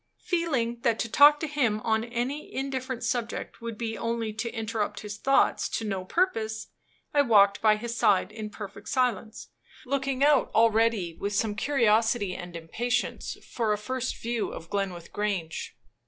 [0.23, 5.01] Feeling that to talk to him on any indifferent subject would be only to interrupt
[5.01, 6.69] his thoughts to no purpose,
[7.13, 9.49] I walked by his side in perfect silence,
[9.85, 15.77] looking out already with some curiosity and impatience for a first view of Glenwith Grange.